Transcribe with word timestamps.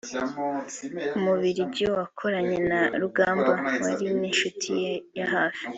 Umubiligi 1.17 1.83
wakoranye 1.97 2.57
na 2.69 2.81
Rugamba 3.01 3.49
wari 3.83 4.05
n’inshuiti 4.19 4.69
ye 4.83 4.93
ya 5.17 5.27
hafi 5.33 5.65